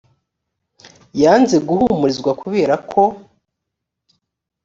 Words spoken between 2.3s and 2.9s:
kubera